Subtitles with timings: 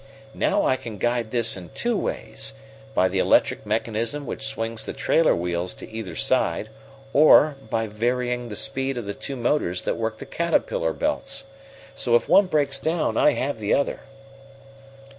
[0.33, 2.55] Now I can guide this in two ways:
[2.95, 6.69] by the electric mechanism which swings the trailer wheels to either side,
[7.13, 11.45] or by varying the speed of the two motors that work the caterpillar belts.
[11.95, 13.99] So if one breaks down, I have the other."